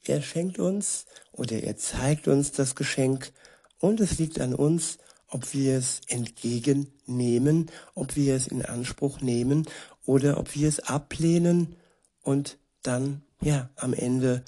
Er 0.04 0.20
schenkt 0.20 0.58
uns 0.58 1.06
oder 1.32 1.62
er 1.62 1.78
zeigt 1.78 2.28
uns 2.28 2.52
das 2.52 2.74
Geschenk 2.74 3.32
und 3.78 4.00
es 4.00 4.18
liegt 4.18 4.38
an 4.38 4.54
uns, 4.54 4.98
ob 5.28 5.54
wir 5.54 5.78
es 5.78 6.02
entgegennehmen, 6.08 7.70
ob 7.94 8.16
wir 8.16 8.36
es 8.36 8.48
in 8.48 8.62
Anspruch 8.62 9.22
nehmen 9.22 9.66
oder 10.04 10.36
ob 10.38 10.54
wir 10.54 10.68
es 10.68 10.78
ablehnen 10.78 11.76
und 12.20 12.58
dann 12.82 13.22
ja 13.40 13.70
am 13.76 13.94
Ende 13.94 14.44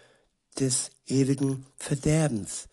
des 0.60 0.90
ewigen 1.06 1.64
Verderbens, 1.78 2.68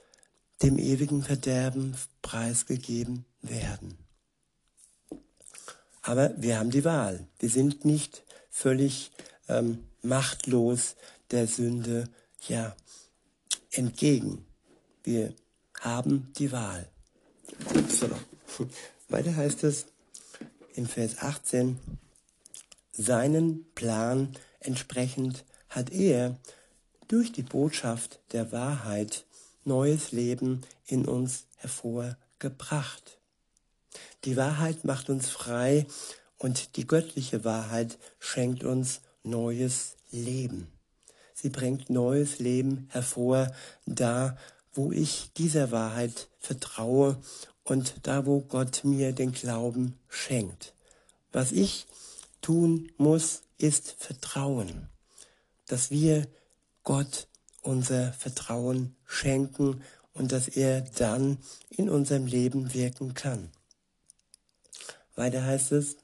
dem 0.62 0.78
ewigen 0.78 1.24
Verderben 1.24 1.96
preisgegeben 2.22 3.24
werden. 3.42 4.01
Aber 6.02 6.34
wir 6.38 6.58
haben 6.58 6.72
die 6.72 6.84
Wahl. 6.84 7.28
Wir 7.40 7.50
sind 7.50 7.86
nicht 7.86 8.24
völlig 8.50 9.12
ähm, 9.48 9.84
machtlos 10.02 10.96
der 11.30 11.48
Sünde 11.48 12.10
ja 12.48 12.76
entgegen. 13.72 14.46
Wir 15.04 15.34
haben 15.80 16.32
die 16.38 16.52
Wahl. 16.52 16.88
Weiter 19.10 19.36
heißt 19.36 19.64
es 19.64 19.88
in 20.74 20.88
Vers 20.88 21.18
18, 21.20 21.80
seinen 22.92 23.66
Plan 23.74 24.36
entsprechend 24.60 25.44
hat 25.70 25.92
er 25.92 26.38
durch 27.08 27.32
die 27.32 27.44
Botschaft 27.44 28.20
der 28.32 28.52
Wahrheit 28.52 29.26
neues 29.64 30.12
Leben 30.12 30.62
in 30.86 31.06
uns 31.06 31.46
hervorgebracht. 31.58 33.21
Die 34.24 34.38
Wahrheit 34.38 34.86
macht 34.86 35.10
uns 35.10 35.30
frei 35.30 35.88
und 36.38 36.76
die 36.76 36.86
göttliche 36.86 37.44
Wahrheit 37.44 37.98
schenkt 38.20 38.64
uns 38.64 39.02
neues 39.24 39.96
Leben. 40.12 40.68
Sie 41.34 41.50
bringt 41.50 41.90
neues 41.90 42.38
Leben 42.40 42.88
hervor, 42.90 43.52
da 43.86 44.38
wo 44.74 44.92
ich 44.92 45.32
dieser 45.38 45.72
Wahrheit 45.72 46.30
vertraue 46.40 47.18
und 47.64 47.96
da 48.04 48.26
wo 48.26 48.42
Gott 48.42 48.84
mir 48.84 49.12
den 49.12 49.32
Glauben 49.32 49.98
schenkt. 50.08 50.74
Was 51.32 51.52
ich 51.52 51.88
tun 52.42 52.92
muss, 52.98 53.42
ist 53.58 53.96
Vertrauen, 53.98 54.88
dass 55.68 55.92
wir 55.92 56.28
Gott 56.84 57.28
unser 57.62 58.14
Vertrauen 58.14 58.96
schenken 59.06 59.82
und 60.14 60.32
dass 60.32 60.48
er 60.48 60.82
dann 60.82 61.38
in 61.70 61.90
unserem 61.90 62.26
Leben 62.26 62.74
wirken 62.74 63.14
kann. 63.14 63.50
Weiter 65.22 65.46
heißt 65.46 65.72
es, 65.74 65.98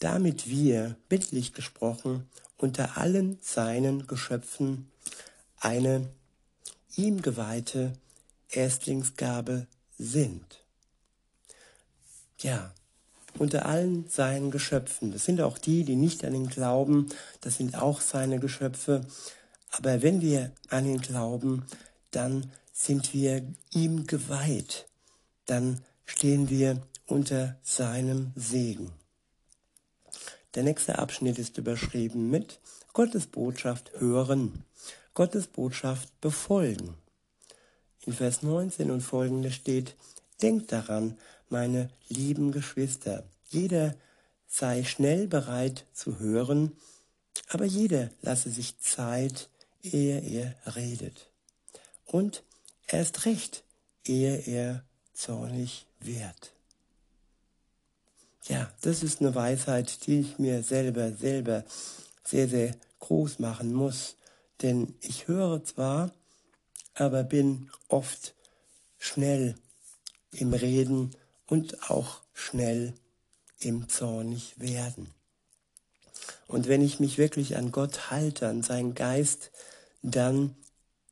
damit 0.00 0.48
wir, 0.48 0.96
bildlich 1.08 1.54
gesprochen, 1.54 2.28
unter 2.58 2.98
allen 2.98 3.38
seinen 3.40 4.08
Geschöpfen 4.08 4.90
eine 5.60 6.08
ihm 6.96 7.22
geweihte 7.22 7.92
Erstlingsgabe 8.50 9.68
sind. 9.96 10.64
Ja, 12.40 12.74
unter 13.38 13.64
allen 13.66 14.08
seinen 14.08 14.50
Geschöpfen. 14.50 15.12
Das 15.12 15.24
sind 15.24 15.40
auch 15.40 15.56
die, 15.56 15.84
die 15.84 15.94
nicht 15.94 16.24
an 16.24 16.34
ihn 16.34 16.48
glauben, 16.48 17.10
das 17.42 17.58
sind 17.58 17.76
auch 17.76 18.00
seine 18.00 18.40
Geschöpfe. 18.40 19.06
Aber 19.70 20.02
wenn 20.02 20.20
wir 20.20 20.50
an 20.68 20.86
ihn 20.86 21.00
glauben, 21.00 21.64
dann 22.10 22.50
sind 22.72 23.14
wir 23.14 23.46
ihm 23.70 24.08
geweiht. 24.08 24.88
Dann 25.46 25.80
stehen 26.06 26.50
wir 26.50 26.82
unter 27.12 27.58
seinem 27.62 28.32
Segen. 28.36 28.90
Der 30.54 30.62
nächste 30.62 30.98
Abschnitt 30.98 31.38
ist 31.38 31.58
überschrieben 31.58 32.30
mit 32.30 32.58
Gottes 32.94 33.26
Botschaft 33.26 33.92
hören, 33.98 34.64
Gottes 35.12 35.46
Botschaft 35.46 36.08
befolgen. 36.22 36.94
In 38.06 38.14
Vers 38.14 38.42
19 38.42 38.90
und 38.90 39.02
folgende 39.02 39.50
steht, 39.50 39.94
Denkt 40.40 40.72
daran, 40.72 41.18
meine 41.50 41.90
lieben 42.08 42.50
Geschwister, 42.50 43.24
jeder 43.50 43.94
sei 44.48 44.82
schnell 44.82 45.28
bereit 45.28 45.84
zu 45.92 46.18
hören, 46.18 46.72
aber 47.48 47.66
jeder 47.66 48.08
lasse 48.22 48.50
sich 48.50 48.78
Zeit, 48.80 49.50
ehe 49.82 50.18
er 50.18 50.76
redet. 50.76 51.30
Und 52.06 52.42
erst 52.88 53.26
recht, 53.26 53.64
ehe 54.06 54.34
er 54.46 54.82
zornig 55.12 55.86
wird. 56.00 56.52
Ja, 58.48 58.68
das 58.80 59.02
ist 59.02 59.20
eine 59.20 59.34
Weisheit, 59.34 60.06
die 60.06 60.20
ich 60.20 60.38
mir 60.38 60.62
selber, 60.62 61.12
selber 61.12 61.64
sehr, 62.24 62.48
sehr 62.48 62.74
groß 62.98 63.38
machen 63.38 63.72
muss. 63.72 64.16
Denn 64.62 64.94
ich 65.00 65.28
höre 65.28 65.62
zwar, 65.64 66.10
aber 66.94 67.22
bin 67.22 67.70
oft 67.88 68.34
schnell 68.98 69.54
im 70.32 70.52
Reden 70.52 71.14
und 71.46 71.90
auch 71.90 72.22
schnell 72.32 72.94
im 73.60 73.88
Zornig 73.88 74.58
werden. 74.58 75.08
Und 76.48 76.68
wenn 76.68 76.82
ich 76.82 77.00
mich 77.00 77.18
wirklich 77.18 77.56
an 77.56 77.72
Gott 77.72 78.10
halte, 78.10 78.48
an 78.48 78.62
seinen 78.62 78.94
Geist, 78.94 79.50
dann 80.02 80.56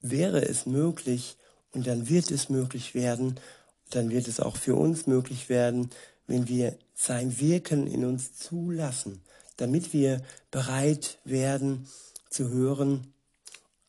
wäre 0.01 0.43
es 0.43 0.67
möglich 0.67 1.37
und 1.73 1.87
dann 1.87 2.09
wird 2.09 2.31
es 2.31 2.49
möglich 2.49 2.95
werden, 2.95 3.39
dann 3.91 4.11
wird 4.11 4.29
es 4.29 4.41
auch 4.41 4.57
für 4.57 4.75
uns 4.75 5.07
möglich 5.07 5.49
werden, 5.49 5.91
wenn 6.27 6.49
wir 6.49 6.77
sein 7.01 7.41
Wirken 7.41 7.87
in 7.87 8.05
uns 8.05 8.35
zulassen, 8.35 9.23
damit 9.57 9.95
wir 9.95 10.23
bereit 10.51 11.17
werden 11.25 11.89
zu 12.29 12.51
hören, 12.51 13.15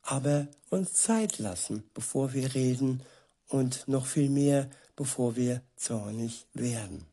aber 0.01 0.47
uns 0.69 0.93
Zeit 0.93 1.37
lassen, 1.37 1.83
bevor 1.93 2.31
wir 2.31 2.55
reden 2.55 3.03
und 3.49 3.85
noch 3.89 4.05
viel 4.05 4.29
mehr, 4.29 4.69
bevor 4.95 5.35
wir 5.35 5.61
zornig 5.75 6.45
werden. 6.53 7.05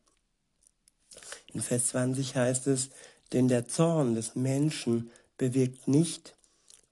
In 1.53 1.61
Vers 1.61 1.87
20 1.89 2.33
heißt 2.33 2.67
es, 2.67 2.91
denn 3.33 3.49
der 3.49 3.67
Zorn 3.67 4.15
des 4.15 4.35
Menschen 4.35 5.11
bewirkt 5.37 5.89
nicht, 5.89 6.33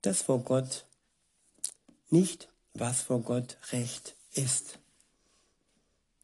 dass 0.02 0.20
vor 0.20 0.40
Gott 0.40 0.84
nicht, 2.10 2.48
was 2.74 3.00
vor 3.00 3.22
Gott 3.22 3.56
recht 3.72 4.16
ist. 4.32 4.78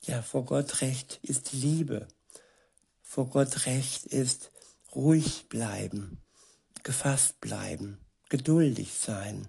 Ja, 0.03 0.21
vor 0.21 0.45
Gott 0.45 0.83
recht 0.83 1.19
ist 1.23 1.55
Liebe. 1.55 2.07
Vor 3.15 3.27
Gott 3.29 3.67
recht 3.67 4.07
ist 4.07 4.51
ruhig 4.93 5.49
bleiben, 5.49 6.21
gefasst 6.83 7.41
bleiben, 7.41 8.01
geduldig 8.29 8.93
sein. 8.95 9.47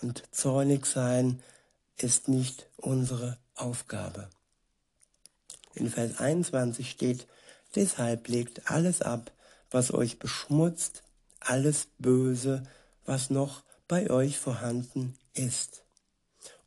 Und 0.00 0.22
zornig 0.30 0.86
sein 0.86 1.42
ist 1.96 2.28
nicht 2.28 2.68
unsere 2.76 3.36
Aufgabe. 3.56 4.30
In 5.74 5.90
Vers 5.90 6.20
21 6.20 6.88
steht, 6.88 7.26
deshalb 7.74 8.28
legt 8.28 8.70
alles 8.70 9.02
ab, 9.02 9.32
was 9.72 9.92
euch 9.92 10.20
beschmutzt, 10.20 11.02
alles 11.40 11.88
Böse, 11.98 12.62
was 13.04 13.28
noch 13.28 13.64
bei 13.88 14.08
euch 14.08 14.38
vorhanden 14.38 15.18
ist. 15.34 15.82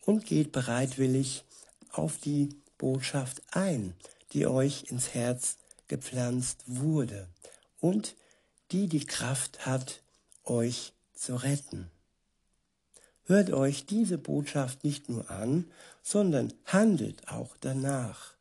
Und 0.02 0.26
geht 0.26 0.52
bereitwillig 0.52 1.46
auf 1.90 2.18
die 2.18 2.50
Botschaft 2.78 3.42
ein, 3.52 3.96
die 4.34 4.46
euch 4.46 4.92
ins 4.92 5.14
Herz 5.14 5.56
gepflanzt 5.92 6.64
wurde 6.68 7.28
und 7.82 8.16
die 8.72 8.88
die 8.88 9.06
Kraft 9.06 9.66
hat, 9.66 10.02
euch 10.46 10.94
zu 11.14 11.36
retten. 11.36 11.92
hört 13.26 13.52
euch 13.52 13.86
diese 13.86 14.18
Botschaft 14.18 14.86
nicht 14.86 15.10
nur 15.10 15.30
an, 15.30 15.70
sondern 16.02 16.54
handelt 16.66 17.28
auch 17.28 17.58
danach. 17.60 18.36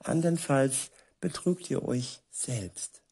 Andernfalls 0.00 0.90
betrügt 1.20 1.70
ihr 1.70 1.84
euch 1.84 2.22
selbst. 2.32 3.02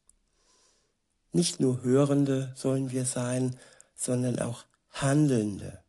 Nicht 1.31 1.61
nur 1.61 1.81
Hörende 1.81 2.53
sollen 2.55 2.91
wir 2.91 3.05
sein, 3.05 3.57
sondern 3.95 4.39
auch 4.39 4.65
Handelnde. 4.91 5.79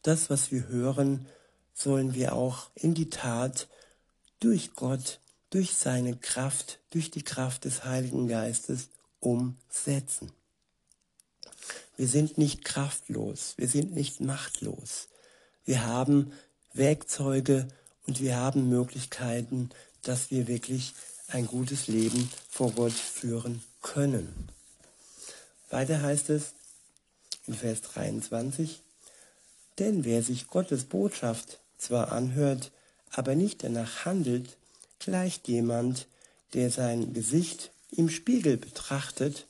Das, 0.00 0.30
was 0.30 0.50
wir 0.50 0.66
hören, 0.68 1.26
sollen 1.74 2.14
wir 2.14 2.34
auch 2.34 2.70
in 2.74 2.94
die 2.94 3.10
Tat 3.10 3.68
durch 4.40 4.74
Gott, 4.74 5.20
durch 5.50 5.74
seine 5.74 6.16
Kraft, 6.16 6.78
durch 6.90 7.10
die 7.10 7.22
Kraft 7.22 7.64
des 7.64 7.84
Heiligen 7.84 8.28
Geistes 8.28 8.88
umsetzen. 9.18 10.32
Wir 11.96 12.08
sind 12.08 12.38
nicht 12.38 12.64
kraftlos, 12.64 13.54
wir 13.56 13.68
sind 13.68 13.94
nicht 13.94 14.20
machtlos. 14.20 15.08
Wir 15.64 15.84
haben 15.84 16.32
Werkzeuge 16.72 17.68
und 18.06 18.20
wir 18.20 18.36
haben 18.36 18.68
Möglichkeiten, 18.68 19.70
dass 20.02 20.30
wir 20.30 20.48
wirklich 20.48 20.94
ein 21.28 21.46
gutes 21.46 21.88
Leben 21.88 22.30
vor 22.48 22.72
Gott 22.72 22.92
führen 22.92 23.62
können. 23.82 24.50
Weiter 25.68 26.00
heißt 26.00 26.30
es 26.30 26.54
in 27.46 27.54
Vers 27.54 27.82
23, 27.82 28.80
denn 29.78 30.04
wer 30.04 30.22
sich 30.22 30.48
Gottes 30.48 30.84
Botschaft 30.84 31.58
zwar 31.78 32.12
anhört, 32.12 32.72
aber 33.10 33.34
nicht 33.34 33.62
danach 33.62 34.04
handelt, 34.04 34.56
gleicht 35.00 35.48
jemand, 35.48 36.06
der 36.54 36.70
sein 36.70 37.12
Gesicht 37.12 37.72
im 37.90 38.08
Spiegel 38.08 38.56
betrachtet 38.56 39.46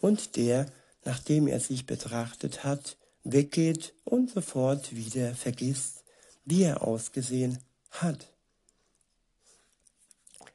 und 0.00 0.36
der, 0.36 0.70
nachdem 1.04 1.48
er 1.48 1.60
sich 1.60 1.86
betrachtet 1.86 2.62
hat, 2.62 2.96
weggeht 3.24 3.92
und 4.04 4.30
sofort 4.30 4.94
wieder 4.94 5.34
vergisst, 5.34 6.04
wie 6.44 6.62
er 6.62 6.86
ausgesehen 6.86 7.58
hat. 7.90 8.28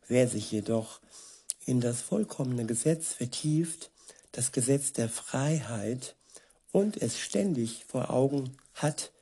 Wer 0.07 0.27
sich 0.27 0.51
jedoch 0.51 1.01
in 1.65 1.81
das 1.81 2.01
vollkommene 2.01 2.65
Gesetz 2.65 3.13
vertieft, 3.13 3.91
das 4.31 4.51
Gesetz 4.51 4.93
der 4.93 5.09
Freiheit, 5.09 6.15
und 6.71 7.01
es 7.01 7.17
ständig 7.17 7.85
vor 7.87 8.09
Augen 8.09 8.57
hat, 8.73 9.13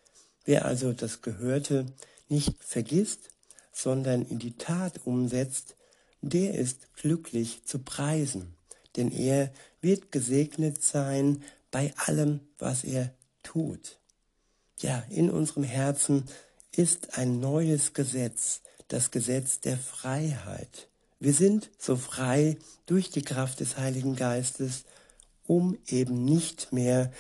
wer 0.43 0.65
also 0.65 0.91
das 0.91 1.21
Gehörte 1.21 1.85
nicht 2.27 2.55
vergisst, 2.63 3.29
sondern 3.73 4.21
in 4.21 4.39
die 4.39 4.55
Tat 4.55 5.01
umsetzt, 5.05 5.75
der 6.21 6.53
ist 6.53 6.95
glücklich 6.95 7.65
zu 7.65 7.79
preisen, 7.79 8.55
denn 8.95 9.11
er 9.11 9.51
wird 9.81 10.11
gesegnet 10.11 10.81
sein 10.81 11.43
bei 11.71 11.93
allem, 11.97 12.39
was 12.57 12.85
er 12.85 13.13
tut. 13.41 13.99
Ja, 14.79 15.03
in 15.09 15.29
unserem 15.29 15.63
Herzen 15.63 16.25
ist 16.71 17.17
ein 17.17 17.39
neues 17.39 17.93
Gesetz, 17.93 18.61
das 18.87 19.11
Gesetz 19.11 19.59
der 19.59 19.77
Freiheit. 19.77 20.87
Wir 21.19 21.33
sind 21.33 21.69
so 21.77 21.95
frei 21.95 22.57
durch 22.85 23.09
die 23.09 23.21
Kraft 23.21 23.59
des 23.59 23.77
Heiligen 23.77 24.15
Geistes, 24.15 24.85
um 25.45 25.77
eben 25.87 26.25
nicht 26.25 26.71
mehr 26.71 27.11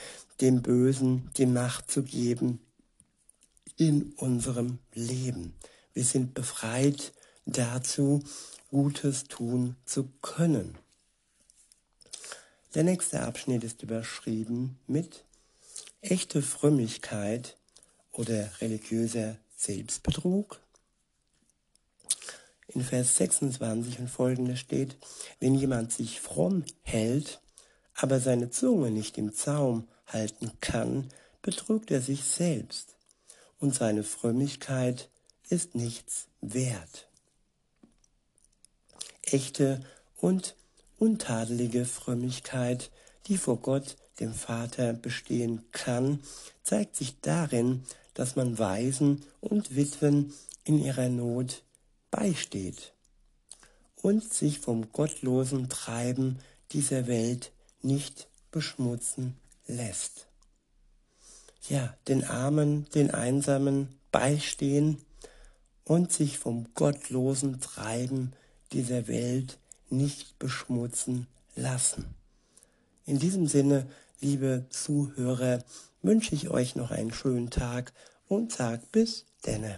dem 0.41 0.61
Bösen 0.61 1.29
die 1.37 1.45
Macht 1.45 1.91
zu 1.91 2.03
geben 2.03 2.59
in 3.77 4.13
unserem 4.13 4.79
Leben. 4.93 5.53
Wir 5.93 6.03
sind 6.03 6.33
befreit 6.33 7.13
dazu, 7.45 8.23
Gutes 8.69 9.25
tun 9.25 9.75
zu 9.85 10.09
können. 10.21 10.77
Der 12.73 12.83
nächste 12.83 13.21
Abschnitt 13.21 13.63
ist 13.63 13.83
überschrieben 13.83 14.79
mit 14.87 15.25
echte 16.01 16.41
Frömmigkeit 16.41 17.57
oder 18.11 18.49
religiöser 18.61 19.37
Selbstbetrug. 19.55 20.59
In 22.67 22.81
Vers 22.81 23.17
26 23.17 23.99
und 23.99 24.09
folgende 24.09 24.57
steht, 24.57 24.97
wenn 25.39 25.53
jemand 25.53 25.93
sich 25.93 26.19
fromm 26.19 26.65
hält, 26.81 27.41
aber 27.93 28.19
seine 28.19 28.49
Zunge 28.49 28.89
nicht 28.89 29.19
im 29.19 29.33
Zaum 29.33 29.87
halten 30.07 30.51
kann, 30.59 31.09
betrügt 31.43 31.91
er 31.91 32.01
sich 32.01 32.23
selbst 32.23 32.95
und 33.59 33.75
seine 33.75 34.03
Frömmigkeit 34.03 35.09
ist 35.53 35.75
nichts 35.75 36.25
wert. 36.41 37.07
Echte 39.21 39.85
und 40.17 40.55
untadelige 40.97 41.85
Frömmigkeit, 41.85 42.89
die 43.27 43.37
vor 43.37 43.57
Gott, 43.57 43.95
dem 44.19 44.33
Vater, 44.33 44.93
bestehen 44.93 45.63
kann, 45.71 46.23
zeigt 46.63 46.95
sich 46.95 47.19
darin, 47.21 47.83
dass 48.15 48.35
man 48.35 48.57
Waisen 48.57 49.23
und 49.41 49.75
Witwen 49.75 50.33
in 50.63 50.83
ihrer 50.83 51.09
Not 51.09 51.61
beisteht 52.09 52.93
und 54.01 54.33
sich 54.33 54.57
vom 54.57 54.91
gottlosen 54.91 55.69
Treiben 55.69 56.39
dieser 56.71 57.05
Welt 57.05 57.51
nicht 57.83 58.27
beschmutzen 58.49 59.37
lässt. 59.67 60.25
Ja, 61.69 61.95
den 62.07 62.23
Armen, 62.23 62.89
den 62.95 63.11
Einsamen 63.11 63.89
beistehen 64.11 64.97
und 65.85 66.11
sich 66.11 66.39
vom 66.39 66.73
gottlosen 66.73 67.59
Treiben 67.59 68.33
dieser 68.71 69.07
Welt 69.07 69.59
nicht 69.89 70.39
beschmutzen 70.39 71.27
lassen. 71.55 72.15
In 73.05 73.19
diesem 73.19 73.47
Sinne, 73.47 73.87
liebe 74.21 74.65
Zuhörer, 74.69 75.63
wünsche 76.01 76.35
ich 76.35 76.49
euch 76.49 76.75
noch 76.75 76.91
einen 76.91 77.13
schönen 77.13 77.49
Tag 77.49 77.93
und 78.27 78.51
sag 78.51 78.91
bis 78.91 79.25
denne. 79.45 79.77